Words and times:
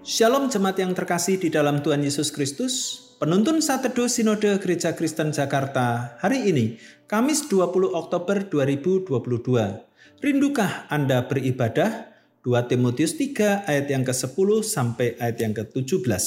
Shalom 0.00 0.48
jemaat 0.48 0.80
yang 0.80 0.96
terkasih 0.96 1.36
di 1.36 1.52
dalam 1.52 1.84
Tuhan 1.84 2.00
Yesus 2.00 2.32
Kristus. 2.32 3.04
Penuntun 3.20 3.60
saat 3.60 3.84
teduh 3.84 4.08
Sinode 4.08 4.56
Gereja 4.56 4.96
Kristen 4.96 5.28
Jakarta 5.28 6.16
hari 6.24 6.48
ini, 6.48 6.80
Kamis 7.04 7.44
20 7.52 7.92
Oktober 7.92 8.48
2022. 8.48 9.12
Rindukah 10.24 10.88
Anda 10.88 11.28
beribadah? 11.28 12.16
2 12.40 12.48
Timotius 12.72 13.12
3 13.20 13.68
ayat 13.68 13.92
yang 13.92 14.00
ke-10 14.00 14.48
sampai 14.64 15.20
ayat 15.20 15.36
yang 15.36 15.52
ke-17. 15.52 16.24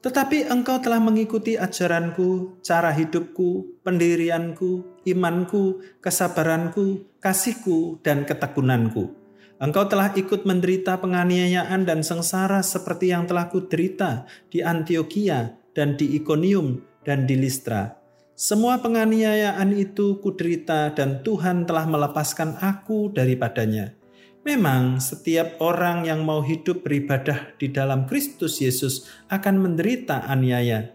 Tetapi 0.00 0.48
engkau 0.48 0.80
telah 0.80 0.96
mengikuti 0.96 1.60
ajaranku, 1.60 2.64
cara 2.64 2.96
hidupku, 2.96 3.76
pendirianku, 3.84 5.04
imanku, 5.04 5.84
kesabaranku, 6.00 7.20
kasihku, 7.20 8.00
dan 8.00 8.24
ketekunanku 8.24 9.25
Engkau 9.56 9.88
telah 9.88 10.12
ikut 10.12 10.44
menderita 10.44 11.00
penganiayaan 11.00 11.88
dan 11.88 12.04
sengsara 12.04 12.60
seperti 12.60 13.08
yang 13.08 13.24
telah 13.24 13.48
kuderita 13.48 14.28
di 14.52 14.60
Antioquia 14.60 15.56
dan 15.72 15.96
di 15.96 16.12
Iconium 16.20 16.84
dan 17.08 17.24
di 17.24 17.40
Listra. 17.40 17.96
Semua 18.36 18.84
penganiayaan 18.84 19.72
itu 19.72 20.20
kuderita 20.20 20.92
dan 20.92 21.24
Tuhan 21.24 21.64
telah 21.64 21.88
melepaskan 21.88 22.60
aku 22.60 23.08
daripadanya. 23.08 23.96
Memang 24.44 25.00
setiap 25.00 25.56
orang 25.64 26.04
yang 26.04 26.20
mau 26.20 26.44
hidup 26.44 26.84
beribadah 26.84 27.56
di 27.56 27.72
dalam 27.72 28.04
Kristus 28.04 28.60
Yesus 28.60 29.08
akan 29.32 29.56
menderita 29.64 30.28
aniaya. 30.28 30.92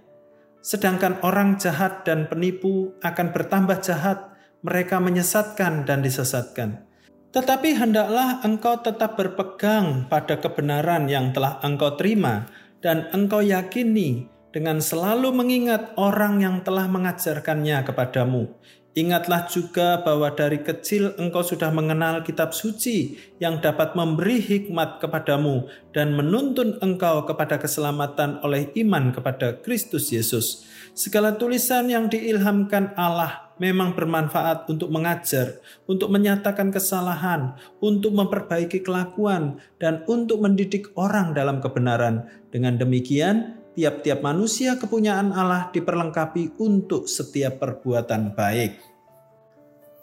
Sedangkan 0.62 1.18
orang 1.26 1.58
jahat 1.58 2.06
dan 2.06 2.30
penipu 2.30 2.94
akan 3.02 3.34
bertambah 3.34 3.82
jahat, 3.82 4.38
mereka 4.62 5.02
menyesatkan 5.02 5.90
dan 5.90 6.06
disesatkan. 6.06 6.91
Tetapi 7.32 7.80
hendaklah 7.80 8.44
engkau 8.44 8.84
tetap 8.84 9.16
berpegang 9.16 10.12
pada 10.12 10.36
kebenaran 10.36 11.08
yang 11.08 11.32
telah 11.32 11.64
engkau 11.64 11.96
terima 11.96 12.52
dan 12.84 13.08
engkau 13.16 13.40
yakini 13.40 14.28
dengan 14.52 14.84
selalu 14.84 15.32
mengingat 15.32 15.96
orang 15.96 16.44
yang 16.44 16.60
telah 16.60 16.92
mengajarkannya 16.92 17.88
kepadamu. 17.88 18.52
Ingatlah 18.92 19.48
juga 19.48 20.04
bahwa 20.04 20.28
dari 20.36 20.60
kecil 20.60 21.16
engkau 21.16 21.40
sudah 21.40 21.72
mengenal 21.72 22.28
kitab 22.28 22.52
suci 22.52 23.16
yang 23.40 23.64
dapat 23.64 23.96
memberi 23.96 24.44
hikmat 24.44 25.00
kepadamu 25.00 25.72
dan 25.96 26.12
menuntun 26.12 26.76
engkau 26.84 27.24
kepada 27.24 27.56
keselamatan 27.56 28.44
oleh 28.44 28.68
iman 28.84 29.16
kepada 29.16 29.56
Kristus 29.64 30.12
Yesus. 30.12 30.68
Segala 30.92 31.40
tulisan 31.40 31.88
yang 31.88 32.12
diilhamkan 32.12 32.92
Allah 33.00 33.51
memang 33.62 33.94
bermanfaat 33.94 34.66
untuk 34.66 34.90
mengajar, 34.90 35.62
untuk 35.86 36.10
menyatakan 36.10 36.74
kesalahan, 36.74 37.54
untuk 37.78 38.10
memperbaiki 38.18 38.82
kelakuan, 38.82 39.62
dan 39.78 40.02
untuk 40.10 40.42
mendidik 40.42 40.90
orang 40.98 41.38
dalam 41.38 41.62
kebenaran. 41.62 42.26
Dengan 42.50 42.82
demikian, 42.82 43.62
tiap-tiap 43.78 44.26
manusia 44.26 44.82
kepunyaan 44.82 45.30
Allah 45.30 45.70
diperlengkapi 45.70 46.58
untuk 46.58 47.06
setiap 47.06 47.62
perbuatan 47.62 48.34
baik. 48.34 48.82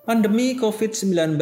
Pandemi 0.06 0.54
COVID-19 0.56 1.36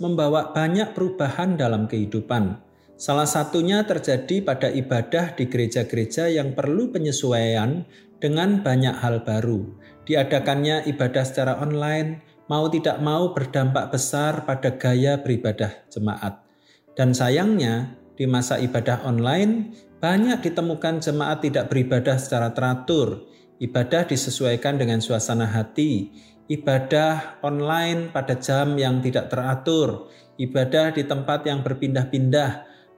membawa 0.00 0.54
banyak 0.54 0.94
perubahan 0.94 1.58
dalam 1.58 1.90
kehidupan. 1.90 2.56
Salah 2.96 3.26
satunya 3.26 3.82
terjadi 3.82 4.46
pada 4.46 4.70
ibadah 4.70 5.34
di 5.34 5.50
gereja-gereja 5.50 6.30
yang 6.30 6.54
perlu 6.54 6.94
penyesuaian 6.94 7.82
dengan 8.22 8.62
banyak 8.62 8.94
hal 9.02 9.26
baru. 9.26 9.74
Diadakannya 10.02 10.90
ibadah 10.90 11.22
secara 11.22 11.62
online 11.62 12.26
mau 12.50 12.66
tidak 12.66 12.98
mau 12.98 13.30
berdampak 13.30 13.94
besar 13.94 14.42
pada 14.42 14.74
gaya 14.74 15.22
beribadah 15.22 15.86
jemaat. 15.94 16.42
Dan 16.98 17.14
sayangnya, 17.14 17.94
di 18.18 18.26
masa 18.26 18.58
ibadah 18.58 19.06
online 19.06 19.72
banyak 20.02 20.42
ditemukan 20.42 20.98
jemaat 20.98 21.46
tidak 21.46 21.70
beribadah 21.70 22.18
secara 22.18 22.50
teratur. 22.50 23.30
Ibadah 23.62 24.10
disesuaikan 24.10 24.74
dengan 24.74 24.98
suasana 24.98 25.46
hati. 25.46 26.10
Ibadah 26.50 27.38
online 27.46 28.10
pada 28.10 28.34
jam 28.34 28.74
yang 28.74 28.98
tidak 28.98 29.30
teratur. 29.30 30.10
Ibadah 30.34 30.98
di 30.98 31.06
tempat 31.06 31.46
yang 31.46 31.62
berpindah-pindah. 31.62 32.50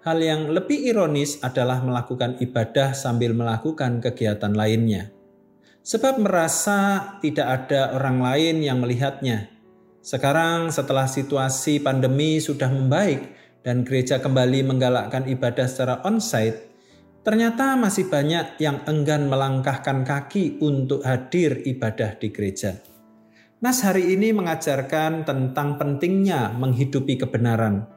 Hal 0.09 0.19
yang 0.25 0.48
lebih 0.48 0.88
ironis 0.88 1.36
adalah 1.44 1.84
melakukan 1.84 2.41
ibadah 2.41 2.97
sambil 2.97 3.36
melakukan 3.36 4.00
kegiatan 4.00 4.56
lainnya 4.56 5.12
sebab 5.84 6.17
merasa 6.17 7.12
tidak 7.21 7.69
ada 7.69 7.93
orang 7.93 8.25
lain 8.25 8.65
yang 8.65 8.81
melihatnya. 8.81 9.53
Sekarang, 10.00 10.72
setelah 10.72 11.05
situasi 11.05 11.81
pandemi 11.84 12.41
sudah 12.41 12.72
membaik 12.72 13.37
dan 13.61 13.84
gereja 13.84 14.21
kembali 14.21 14.65
menggalakkan 14.65 15.28
ibadah 15.28 15.69
secara 15.69 16.00
onsite, 16.05 16.72
ternyata 17.21 17.77
masih 17.77 18.09
banyak 18.09 18.56
yang 18.61 18.81
enggan 18.89 19.28
melangkahkan 19.28 20.05
kaki 20.05 20.61
untuk 20.61 21.05
hadir 21.05 21.61
ibadah 21.65 22.16
di 22.16 22.28
gereja. 22.33 22.81
Nas 23.65 23.81
hari 23.81 24.12
ini 24.12 24.28
mengajarkan 24.37 25.25
tentang 25.25 25.81
pentingnya 25.81 26.53
menghidupi 26.53 27.16
kebenaran. 27.16 27.89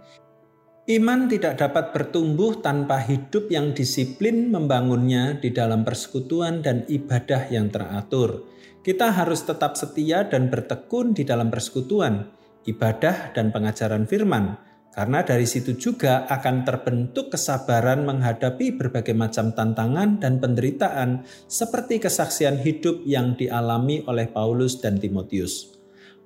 Iman 0.88 1.28
tidak 1.28 1.59
dapat 1.59 1.92
bertumbuh 1.92 2.64
tanpa 2.64 3.03
hidup 3.03 3.52
yang 3.52 3.75
disiplin 3.75 4.48
membangunnya 4.48 5.36
di 5.36 5.52
dalam 5.52 5.84
persekutuan 5.84 6.64
dan 6.64 6.88
ibadah 6.88 7.52
yang 7.52 7.68
teratur. 7.68 8.48
Kita 8.88 9.12
harus 9.12 9.44
tetap 9.44 9.75
setia 9.75 10.24
dan 10.31 10.48
bertekun 10.48 11.12
di 11.12 11.28
dalam 11.28 11.52
persekutuan, 11.52 12.31
ibadah, 12.64 13.36
dan 13.36 13.52
pengajaran 13.52 14.08
firman, 14.08 14.56
karena 14.96 15.28
dari 15.28 15.44
situ 15.44 15.75
juga 15.75 16.24
akan 16.24 16.64
terbentuk 16.64 17.36
kesabaran 17.36 18.08
menghadapi 18.08 18.80
berbagai 18.80 19.12
macam 19.12 19.52
tantangan 19.52 20.24
dan 20.24 20.40
penderitaan, 20.40 21.28
seperti 21.52 22.00
kesaksian 22.00 22.64
hidup 22.64 23.04
yang 23.04 23.36
dialami 23.36 24.08
oleh 24.08 24.31
Paulus 24.31 24.80
dan 24.80 25.04
Timotius. 25.04 25.68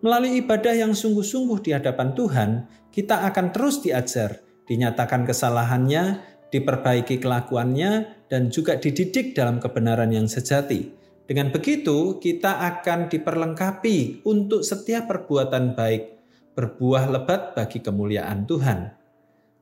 Melalui 0.05 0.37
ibadah 0.37 0.77
yang 0.77 0.93
sungguh-sungguh 0.93 1.65
di 1.65 1.73
hadapan 1.73 2.13
Tuhan, 2.13 2.49
kita 2.93 3.25
akan 3.25 3.49
terus 3.49 3.81
diajar 3.81 4.50
dinyatakan 4.71 5.27
kesalahannya, 5.27 6.23
diperbaiki 6.47 7.19
kelakuannya, 7.19 8.23
dan 8.31 8.47
juga 8.47 8.79
dididik 8.79 9.35
dalam 9.35 9.59
kebenaran 9.59 10.15
yang 10.15 10.31
sejati. 10.31 10.95
Dengan 11.27 11.51
begitu, 11.51 12.15
kita 12.23 12.63
akan 12.79 13.11
diperlengkapi 13.11 14.23
untuk 14.23 14.63
setiap 14.63 15.11
perbuatan 15.11 15.75
baik, 15.75 16.15
berbuah 16.55 17.11
lebat 17.11 17.51
bagi 17.51 17.83
kemuliaan 17.83 18.47
Tuhan. 18.47 18.95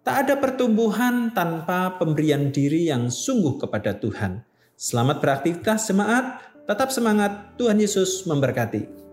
Tak 0.06 0.16
ada 0.26 0.36
pertumbuhan 0.38 1.34
tanpa 1.34 1.98
pemberian 1.98 2.54
diri 2.54 2.90
yang 2.90 3.10
sungguh 3.10 3.58
kepada 3.62 3.98
Tuhan. 3.98 4.46
Selamat 4.78 5.22
beraktivitas 5.22 5.90
jemaat, 5.90 6.42
tetap 6.66 6.90
semangat, 6.94 7.58
Tuhan 7.58 7.82
Yesus 7.82 8.26
memberkati. 8.26 9.09